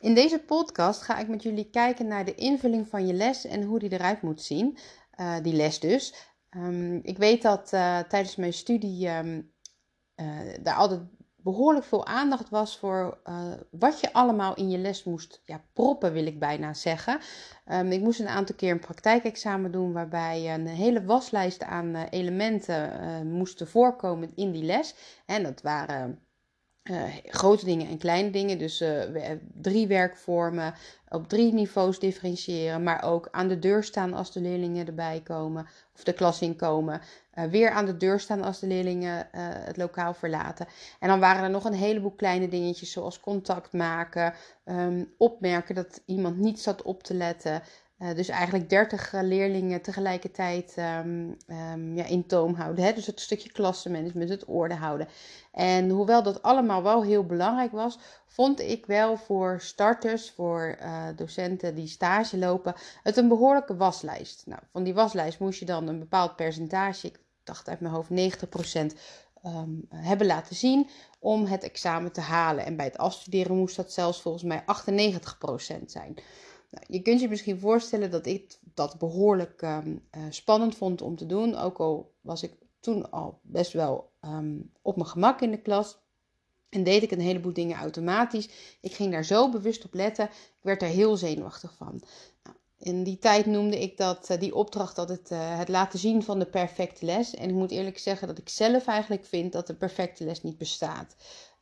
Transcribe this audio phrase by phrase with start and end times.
[0.00, 3.62] In deze podcast ga ik met jullie kijken naar de invulling van je les en
[3.62, 4.78] hoe die eruit moet zien.
[5.20, 6.14] Uh, die les dus.
[6.50, 9.52] Um, ik weet dat uh, tijdens mijn studie um,
[10.62, 11.00] daar altijd
[11.36, 13.18] behoorlijk veel aandacht was voor
[13.70, 17.20] wat je allemaal in je les moest ja, proppen, wil ik bijna zeggen.
[17.66, 23.26] Um, ik moest een aantal keer een praktijkexamen doen waarbij een hele waslijst aan elementen
[23.26, 24.94] moesten voorkomen in die les.
[25.26, 26.29] En dat waren
[26.84, 28.58] uh, grote dingen en kleine dingen.
[28.58, 29.02] Dus uh,
[29.54, 30.74] drie werkvormen,
[31.08, 35.66] op drie niveaus differentiëren, maar ook aan de deur staan als de leerlingen erbij komen
[35.94, 37.00] of de klas inkomen.
[37.50, 40.66] Weer aan de deur staan als de leerlingen het lokaal verlaten.
[40.98, 46.02] En dan waren er nog een heleboel kleine dingetjes, zoals contact maken, um, opmerken dat
[46.06, 47.62] iemand niet zat op te letten.
[48.02, 51.36] Uh, dus eigenlijk 30 leerlingen tegelijkertijd um,
[51.72, 52.84] um, ja, in toom houden.
[52.84, 52.92] Hè?
[52.92, 55.08] Dus het stukje klassenmanagement, het orde houden.
[55.52, 61.04] En hoewel dat allemaal wel heel belangrijk was, vond ik wel voor starters, voor uh,
[61.16, 64.42] docenten die stage lopen, het een behoorlijke waslijst.
[64.46, 68.10] Nou, van die waslijst moest je dan een bepaald percentage, ik dacht uit mijn hoofd
[68.10, 68.96] 90%,
[69.46, 72.64] um, hebben laten zien om het examen te halen.
[72.64, 76.14] En bij het afstuderen moest dat zelfs volgens mij 98% zijn.
[76.70, 81.16] Nou, je kunt je misschien voorstellen dat ik dat behoorlijk um, uh, spannend vond om
[81.16, 81.56] te doen.
[81.56, 85.98] Ook al was ik toen al best wel um, op mijn gemak in de klas.
[86.68, 88.48] En deed ik een heleboel dingen automatisch.
[88.80, 90.24] Ik ging daar zo bewust op letten.
[90.24, 92.02] Ik werd er heel zenuwachtig van.
[92.42, 95.98] Nou, in die tijd noemde ik dat, uh, die opdracht dat het, uh, het laten
[95.98, 97.34] zien van de perfecte les.
[97.34, 100.58] En ik moet eerlijk zeggen dat ik zelf eigenlijk vind dat de perfecte les niet
[100.58, 101.16] bestaat.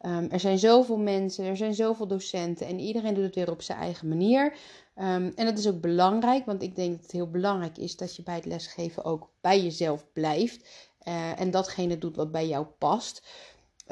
[0.07, 3.63] Um, er zijn zoveel mensen, er zijn zoveel docenten en iedereen doet het weer op
[3.63, 4.45] zijn eigen manier.
[4.97, 8.17] Um, en dat is ook belangrijk, want ik denk dat het heel belangrijk is dat
[8.17, 10.69] je bij het lesgeven ook bij jezelf blijft.
[11.09, 13.27] Uh, en datgene doet wat bij jou past.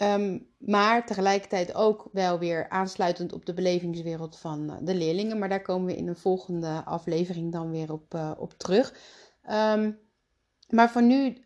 [0.02, 5.38] Um, maar tegelijkertijd ook wel weer aansluitend op de belevingswereld van uh, de leerlingen.
[5.38, 8.94] Maar daar komen we in een volgende aflevering dan weer op, uh, op terug.
[10.68, 11.42] Maar voor nu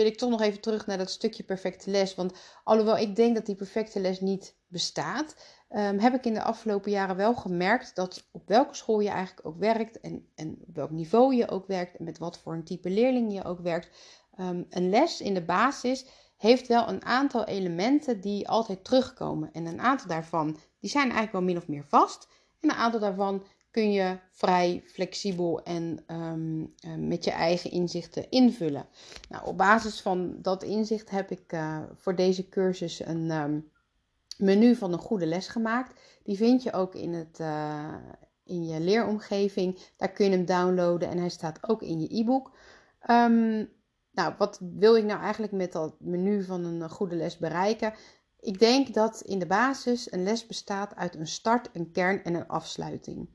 [0.00, 2.14] wil ik toch nog even terug naar dat stukje perfecte les.
[2.14, 2.32] Want
[2.64, 5.36] alhoewel ik denk dat die perfecte les niet bestaat,
[5.70, 9.46] um, heb ik in de afgelopen jaren wel gemerkt dat op welke school je eigenlijk
[9.46, 12.64] ook werkt en, en op welk niveau je ook werkt en met wat voor een
[12.64, 13.88] type leerling je ook werkt,
[14.38, 16.06] um, een les in de basis
[16.36, 19.52] heeft wel een aantal elementen die altijd terugkomen.
[19.52, 22.28] En een aantal daarvan die zijn eigenlijk wel min of meer vast.
[22.60, 28.30] En een aantal daarvan kun je vrij flexibel en um, uh, met je eigen inzichten
[28.30, 28.86] invullen.
[29.28, 33.70] Nou, op basis van dat inzicht heb ik uh, voor deze cursus een um,
[34.38, 36.00] menu van een goede les gemaakt.
[36.22, 37.94] Die vind je ook in, het, uh,
[38.44, 39.78] in je leeromgeving.
[39.96, 42.50] Daar kun je hem downloaden en hij staat ook in je e-book.
[43.10, 43.68] Um,
[44.12, 47.94] nou, wat wil ik nou eigenlijk met dat menu van een goede les bereiken?
[48.40, 52.34] Ik denk dat in de basis een les bestaat uit een start, een kern en
[52.34, 53.28] een afsluiting.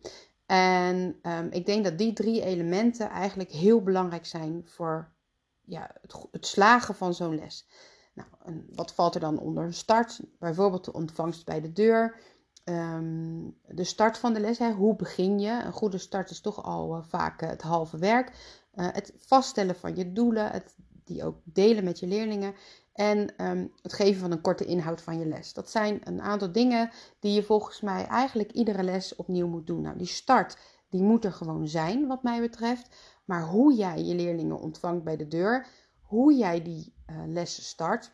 [0.45, 5.13] En um, ik denk dat die drie elementen eigenlijk heel belangrijk zijn voor
[5.61, 5.95] ja,
[6.31, 7.67] het, slagen van zo'n les.
[8.13, 10.19] Nou, en wat valt er dan onder een start?
[10.39, 12.19] Bijvoorbeeld de ontvangst bij de deur.
[12.63, 15.61] Um, de start van de les, hè, hoe begin je?
[15.65, 18.29] Een goede start is toch al uh, vaak uh, het halve werk.
[18.75, 22.55] Uh, het vaststellen van je doelen, het, die ook delen met je leerlingen.
[22.95, 25.53] En um, het geven van een korte inhoud van je les.
[25.53, 26.89] Dat zijn een aantal dingen
[27.19, 29.81] die je volgens mij eigenlijk iedere les opnieuw moet doen.
[29.81, 30.57] Nou, die start,
[30.89, 32.95] die moet er gewoon zijn, wat mij betreft.
[33.25, 35.67] Maar hoe jij je leerlingen ontvangt bij de deur,
[36.01, 38.13] hoe jij die uh, les start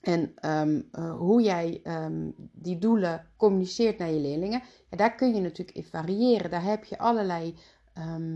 [0.00, 5.34] en um, uh, hoe jij um, die doelen communiceert naar je leerlingen, ja, daar kun
[5.34, 6.50] je natuurlijk in variëren.
[6.50, 7.54] Daar heb je allerlei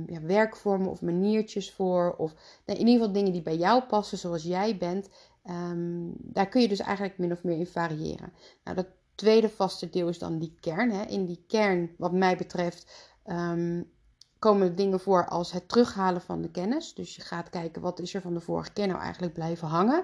[0.06, 2.14] ja, werkvormen of maniertjes voor.
[2.16, 2.34] Of
[2.66, 5.08] nou, in ieder geval dingen die bij jou passen zoals jij bent.
[5.50, 8.32] Um, daar kun je dus eigenlijk min of meer in variëren.
[8.64, 10.90] Nou, dat tweede vaste deel is dan die kern.
[10.90, 11.04] Hè.
[11.04, 13.90] In die kern, wat mij betreft, um,
[14.38, 16.94] komen dingen voor als het terughalen van de kennis.
[16.94, 20.02] Dus je gaat kijken wat is er van de vorige keer nou eigenlijk blijven hangen.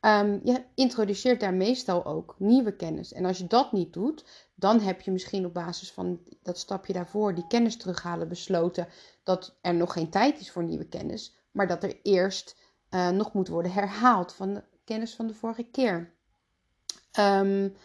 [0.00, 3.12] Um, je introduceert daar meestal ook nieuwe kennis.
[3.12, 4.24] En als je dat niet doet,
[4.54, 8.88] dan heb je misschien op basis van dat stapje daarvoor, die kennis terughalen, besloten
[9.22, 12.56] dat er nog geen tijd is voor nieuwe kennis, maar dat er eerst
[12.90, 16.14] uh, nog moet worden herhaald van kennis van de vorige keer.
[17.18, 17.76] Um,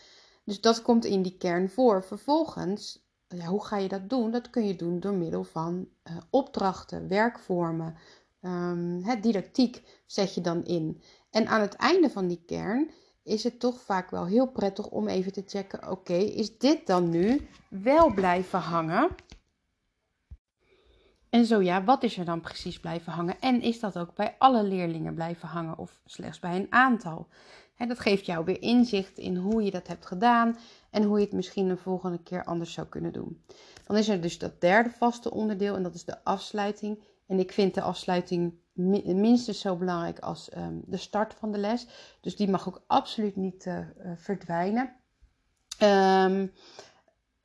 [0.44, 2.04] dus dat komt in die kern voor.
[2.04, 4.32] Vervolgens, ja, hoe ga je dat doen?
[4.32, 7.98] Dat kun je doen door middel van uh, opdrachten, werkvormen,
[9.02, 11.02] het didactiek zet je dan in.
[11.30, 12.92] En aan het einde van die kern
[13.24, 17.10] is het toch vaak wel heel prettig om even te checken: oké, is dit dan
[17.10, 19.10] nu wel blijven hangen?
[21.36, 23.40] En zo ja, wat is er dan precies blijven hangen?
[23.40, 27.28] En is dat ook bij alle leerlingen blijven hangen of slechts bij een aantal?
[27.88, 30.58] dat geeft jou weer inzicht in hoe je dat hebt gedaan
[30.90, 33.44] en hoe je het misschien een volgende keer anders zou kunnen doen.
[33.86, 37.04] Dan is er dus dat derde vaste onderdeel en dat is de afsluiting.
[37.28, 41.88] En ik vind de afsluiting minstens zo belangrijk als ehm, de start van de les.
[42.22, 43.80] Dus die mag ook absoluut niet uh,
[44.16, 44.96] verdwijnen.
[45.84, 46.52] Um,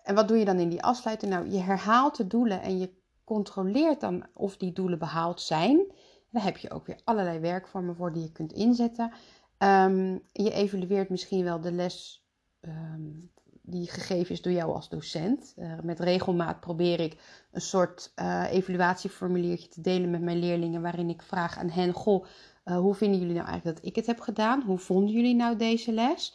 [0.02, 1.32] en wat doe je dan in die afsluiting?
[1.32, 2.98] Nou, je herhaalt de doelen en je
[3.30, 5.92] controleert dan of die doelen behaald zijn.
[6.30, 9.12] Daar heb je ook weer allerlei werkvormen voor die je kunt inzetten.
[9.58, 12.26] Um, je evalueert misschien wel de les
[12.60, 13.30] um,
[13.62, 15.54] die gegeven is door jou als docent.
[15.56, 21.08] Uh, met regelmaat probeer ik een soort uh, evaluatieformuliertje te delen met mijn leerlingen, waarin
[21.08, 22.24] ik vraag aan hen: Goh,
[22.64, 24.62] uh, hoe vinden jullie nou eigenlijk dat ik het heb gedaan?
[24.62, 26.34] Hoe vonden jullie nou deze les?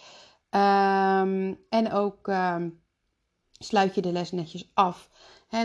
[0.49, 2.31] Um, en ook
[3.59, 5.09] sluit je de les netjes af.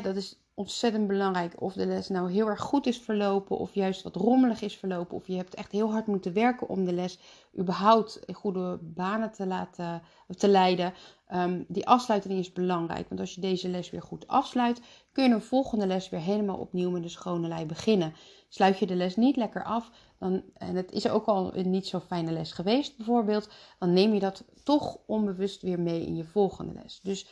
[0.03, 1.61] Dat is ontzettend belangrijk.
[1.61, 5.17] Of de les nou heel erg goed is verlopen, of juist wat rommelig is verlopen,
[5.17, 7.19] of je hebt echt heel hard moeten werken om de les
[7.59, 10.03] überhaupt in goede banen te laten
[10.37, 10.95] te leiden.
[11.35, 14.81] Um, die afsluiting is belangrijk, want als je deze les weer goed afsluit,
[15.13, 18.15] kun je een volgende les weer helemaal opnieuw met de schone lei beginnen.
[18.49, 21.87] Sluit je de les niet lekker af, dan, en het is ook al een niet
[21.87, 23.49] zo fijne les geweest bijvoorbeeld,
[23.79, 27.01] dan neem je dat toch onbewust weer mee in je volgende les.
[27.03, 27.27] Dus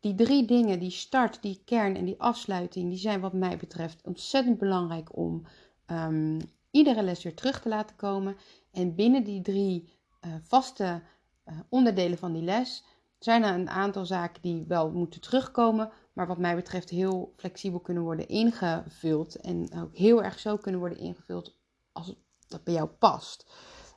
[0.00, 4.06] die drie dingen, die start, die kern en die afsluiting, die zijn wat mij betreft
[4.06, 5.42] ontzettend belangrijk om
[5.86, 6.38] um,
[6.70, 8.36] iedere les weer terug te laten komen.
[8.70, 9.88] En binnen die drie
[10.26, 11.02] uh, vaste
[11.48, 12.84] uh, onderdelen van die les
[13.18, 17.80] zijn er een aantal zaken die wel moeten terugkomen, maar wat mij betreft heel flexibel
[17.80, 19.34] kunnen worden ingevuld.
[19.34, 21.56] En ook heel erg zo kunnen worden ingevuld
[21.92, 22.14] als
[22.48, 23.50] dat bij jou past.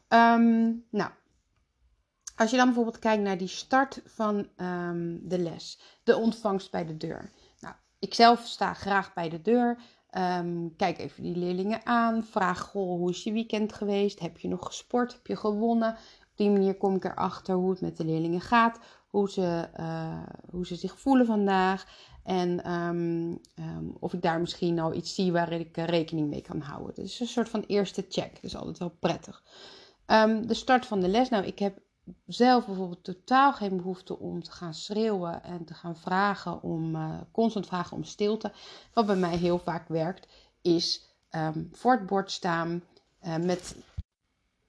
[0.09, 1.11] Um, nou,
[2.35, 6.85] als je dan bijvoorbeeld kijkt naar die start van um, de les, de ontvangst bij
[6.85, 7.31] de deur.
[7.59, 9.77] Nou, ik zelf sta graag bij de deur.
[10.17, 12.23] Um, kijk even die leerlingen aan.
[12.23, 14.19] Vraag: Goh, hoe is je weekend geweest?
[14.19, 15.13] Heb je nog gesport?
[15.13, 15.91] Heb je gewonnen?
[16.31, 18.79] Op die manier kom ik erachter hoe het met de leerlingen gaat.
[19.07, 21.85] Hoe ze, uh, hoe ze zich voelen vandaag.
[22.23, 23.41] En um,
[23.99, 27.03] of ik daar misschien al iets zie waar ik uh, rekening mee kan houden.
[27.03, 28.37] Is een soort van eerste check.
[28.41, 29.43] Is altijd wel prettig.
[30.47, 31.29] de start van de les.
[31.29, 31.79] Nou, ik heb
[32.27, 37.21] zelf bijvoorbeeld totaal geen behoefte om te gaan schreeuwen en te gaan vragen om, uh,
[37.31, 38.51] constant vragen om stilte.
[38.93, 40.27] Wat bij mij heel vaak werkt,
[40.61, 42.83] is um, voor het bord staan
[43.23, 43.75] uh, met,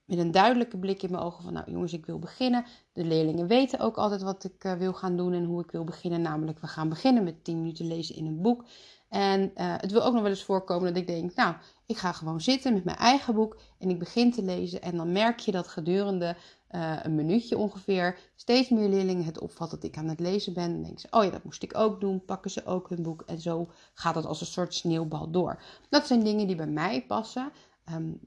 [0.05, 2.65] met een duidelijke blik in mijn ogen van, nou jongens, ik wil beginnen.
[2.93, 5.85] De leerlingen weten ook altijd wat ik uh, wil gaan doen en hoe ik wil
[5.85, 6.23] beginnen.
[6.23, 8.65] Namelijk, we gaan beginnen met 10 minuten lezen in een boek.
[9.09, 11.55] En het wil ook nog wel eens voorkomen dat ik denk, nou,
[11.87, 14.83] ik ga gewoon zitten met mijn eigen boek en ik begin te lezen.
[14.83, 16.37] En dan merk je dat gedurende
[16.75, 20.65] uh, een minuutje ongeveer, steeds meer leerlingen het opvat dat ik aan het lezen ben.
[20.65, 22.25] En denken ze, oh ja, dat moest ik ook doen.
[22.25, 23.23] Pakken ze ook hun boek.
[23.27, 25.63] En zo gaat het als een soort sneeuwbal door.
[25.89, 27.53] Dat zijn dingen die bij mij passen.
[27.93, 28.21] Um,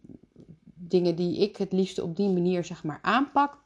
[0.74, 3.58] dingen die ik het liefste op die manier zeg maar aanpak.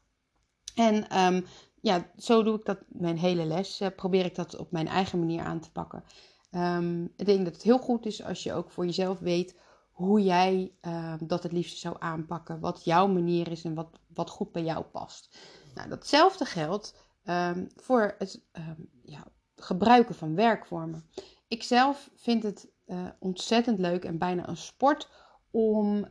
[0.76, 1.46] En um,
[1.82, 3.82] ja, zo doe ik dat mijn hele les.
[3.82, 6.04] Uh, probeer ik dat op mijn eigen manier aan te pakken.
[6.52, 9.56] Um, ik denk dat het heel goed is als je ook voor jezelf weet
[10.02, 12.60] hoe jij uh, dat het liefst zou aanpakken.
[12.60, 15.38] Wat jouw manier is en wat, wat goed bij jou past.
[15.76, 21.06] Nou, datzelfde geldt um, voor het um, ja, gebruiken van werkvormen.
[21.48, 25.10] Ik zelf vind het uh, ontzettend leuk en bijna een sport
[25.52, 26.08] om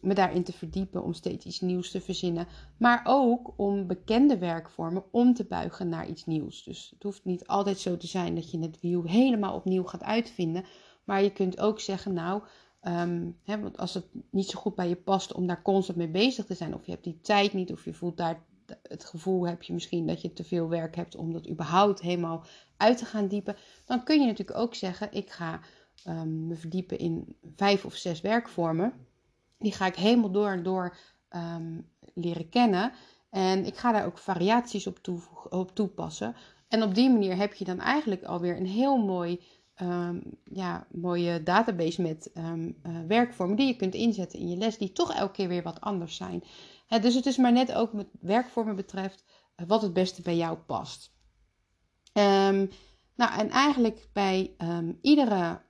[0.00, 2.46] me daarin te verdiepen, om steeds iets nieuws te verzinnen.
[2.78, 6.64] Maar ook om bekende werkvormen om te buigen naar iets nieuws.
[6.64, 10.02] Dus het hoeft niet altijd zo te zijn dat je het wiel helemaal opnieuw gaat
[10.02, 10.64] uitvinden.
[11.04, 12.42] Maar je kunt ook zeggen, nou,
[12.82, 16.08] Um, hè, want als het niet zo goed bij je past om daar constant mee
[16.08, 18.42] bezig te zijn, of je hebt die tijd niet, of je voelt daar
[18.82, 22.44] het gevoel heb je misschien dat je te veel werk hebt om dat überhaupt helemaal
[22.76, 25.60] uit te gaan diepen, dan kun je natuurlijk ook zeggen: ik ga
[26.06, 28.92] um, me verdiepen in vijf of zes werkvormen.
[29.58, 30.96] Die ga ik helemaal door en door
[31.30, 32.92] um, leren kennen.
[33.30, 34.98] En ik ga daar ook variaties op,
[35.48, 36.36] op toepassen.
[36.68, 39.40] En op die manier heb je dan eigenlijk alweer een heel mooi
[39.82, 44.78] um, ja, mooie database met um, uh, werkvormen die je kunt inzetten in je les,
[44.78, 46.42] die toch elke keer weer wat anders zijn.
[47.00, 49.24] dus het is maar net ook met werkvormen betreft
[49.56, 51.12] uh, wat het beste bij jou past.
[52.12, 52.70] Um,
[53.14, 54.56] nou, en eigenlijk bij
[55.00, 55.60] iedere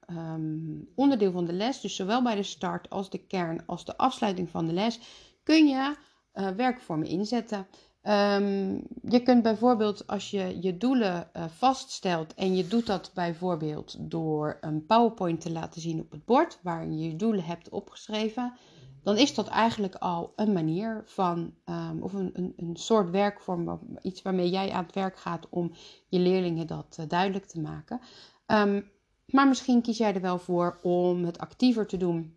[0.95, 4.51] onderdeel van de les, dus zowel bij de start als de kern als de afsluiting
[4.51, 5.01] van de les,
[5.43, 5.97] kun je
[6.35, 7.67] uh, werkvormen inzetten.
[8.09, 13.97] Um, je kunt bijvoorbeeld als je je doelen uh, vaststelt en je doet dat bijvoorbeeld
[13.99, 18.53] door een PowerPoint te laten zien op het bord waarin je je doelen hebt opgeschreven,
[19.03, 23.81] dan is dat eigenlijk al een manier van, um, of een, een, een, soort werkvorm,
[24.01, 25.73] iets waarmee jij aan het werk gaat om
[26.09, 28.01] je leerlingen dat uh, duidelijk te maken.
[28.47, 28.91] Um,
[29.27, 32.37] maar misschien kies jij er wel voor om het actiever te doen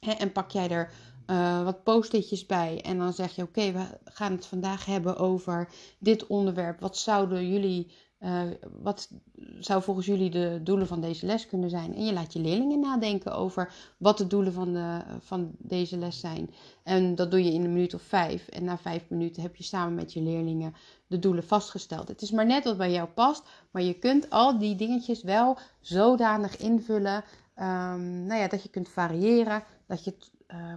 [0.00, 0.92] en pak jij er
[1.30, 2.80] uh, wat post-itjes bij.
[2.82, 5.68] En dan zeg je: Oké, we gaan het vandaag hebben over
[5.98, 6.80] dit onderwerp.
[6.80, 7.90] Wat zouden jullie.
[8.20, 8.42] Uh,
[8.82, 9.10] wat
[9.58, 11.94] zou volgens jullie de doelen van deze les kunnen zijn?
[11.94, 16.20] En je laat je leerlingen nadenken over wat de doelen van, de, van deze les
[16.20, 16.50] zijn.
[16.82, 18.48] En dat doe je in een minuut of vijf.
[18.48, 20.74] En na vijf minuten heb je samen met je leerlingen
[21.06, 22.08] de doelen vastgesteld.
[22.08, 23.42] Het is maar net wat bij jou past.
[23.70, 27.24] Maar je kunt al die dingetjes wel zodanig invullen.
[27.56, 29.62] Um, nou ja, dat je kunt variëren.
[29.86, 30.14] Dat je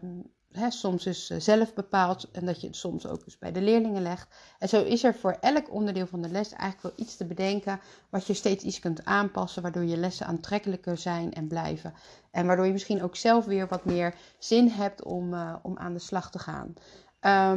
[0.03, 0.31] um,
[0.69, 4.01] soms dus eh, zelf bepaalt en dat je het soms ook dus bij de leerlingen
[4.01, 4.27] legt.
[4.59, 7.79] En zo is er voor elk onderdeel van de les eigenlijk wel iets te bedenken
[8.09, 11.93] wat je steeds iets kunt aanpassen, waardoor je lessen aantrekkelijker zijn en blijven.
[12.31, 15.93] En waardoor je misschien ook zelf weer wat meer zin hebt om, uh, om aan
[15.93, 16.73] de slag te gaan.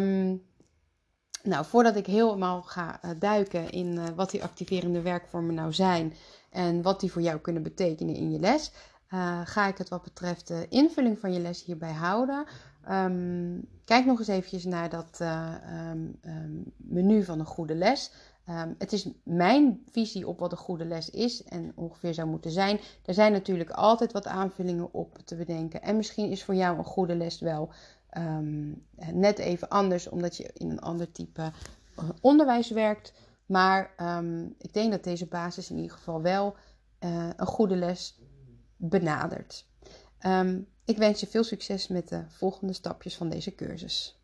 [0.00, 0.42] Um,
[1.42, 6.14] nou, voordat ik helemaal ga uh, duiken in wat die activerende werkvormen nou zijn
[6.50, 8.70] en wat die voor jou kunnen betekenen in je les,
[9.44, 12.44] ga ik het wat betreft de invulling van je les hierbij houden.
[12.90, 18.10] Um, kijk nog eens eventjes naar dat um, um, menu van een goede les.
[18.78, 22.80] het is mijn visie op wat een goede les is en ongeveer zou moeten zijn.
[23.04, 25.82] Er zijn natuurlijk altijd wat aanvullingen op te bedenken.
[25.82, 27.72] En misschien is voor jou een goede les wel
[29.12, 31.52] net even anders, omdat je in een ander type
[31.98, 33.12] uh, onderwijs werkt.
[33.46, 33.90] Maar
[34.58, 36.56] ik denk dat deze basis in ieder geval wel
[37.04, 38.18] uh, een goede les
[38.76, 39.66] benadert.
[40.26, 44.18] Um, ik wens je veel succes met de volgende stapjes van deze cursus.